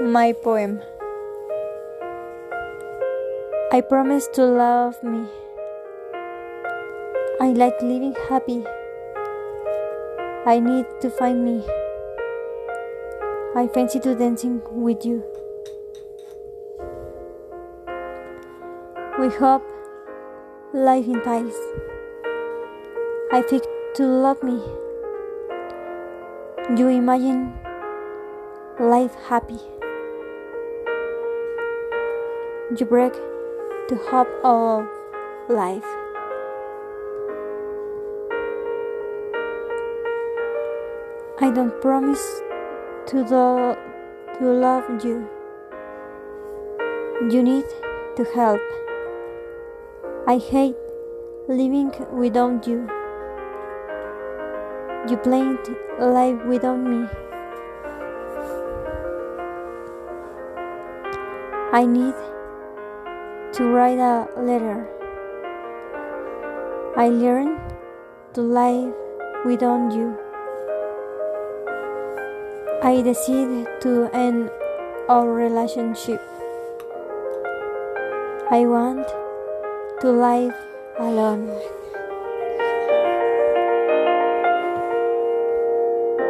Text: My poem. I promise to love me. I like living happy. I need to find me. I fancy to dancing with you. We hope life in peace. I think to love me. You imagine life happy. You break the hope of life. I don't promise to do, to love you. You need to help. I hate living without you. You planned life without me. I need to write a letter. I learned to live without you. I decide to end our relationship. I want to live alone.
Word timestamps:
My 0.00 0.32
poem. 0.32 0.80
I 3.72 3.80
promise 3.80 4.28
to 4.34 4.44
love 4.44 5.02
me. 5.02 5.26
I 7.40 7.48
like 7.52 7.80
living 7.80 8.14
happy. 8.28 8.64
I 10.44 10.60
need 10.60 10.86
to 11.00 11.08
find 11.08 11.44
me. 11.44 11.64
I 13.54 13.68
fancy 13.72 14.00
to 14.00 14.14
dancing 14.14 14.60
with 14.70 15.06
you. 15.06 15.22
We 19.18 19.28
hope 19.28 19.62
life 20.74 21.06
in 21.06 21.20
peace. 21.20 21.60
I 23.32 23.42
think 23.48 23.62
to 23.94 24.04
love 24.04 24.42
me. 24.42 24.60
You 26.76 26.88
imagine 26.88 27.61
life 28.80 29.14
happy. 29.28 29.58
You 32.74 32.86
break 32.86 33.12
the 33.88 33.96
hope 34.08 34.28
of 34.42 34.88
life. 35.50 35.84
I 41.38 41.50
don't 41.50 41.78
promise 41.82 42.40
to 43.08 43.24
do, 43.24 43.76
to 44.38 44.44
love 44.46 45.04
you. 45.04 45.28
You 47.30 47.42
need 47.42 47.66
to 48.16 48.24
help. 48.34 48.60
I 50.26 50.38
hate 50.38 50.76
living 51.46 51.92
without 52.10 52.66
you. 52.66 52.88
You 55.10 55.16
planned 55.18 55.76
life 55.98 56.42
without 56.46 56.78
me. 56.78 57.06
I 61.74 61.86
need 61.86 62.12
to 63.54 63.64
write 63.72 63.98
a 63.98 64.28
letter. 64.36 64.86
I 66.98 67.08
learned 67.08 67.58
to 68.34 68.42
live 68.42 68.92
without 69.46 69.90
you. 69.90 70.12
I 72.82 73.00
decide 73.00 73.80
to 73.80 74.10
end 74.12 74.50
our 75.08 75.32
relationship. 75.32 76.20
I 78.50 78.66
want 78.66 79.08
to 80.02 80.12
live 80.12 80.52
alone. 80.98 81.48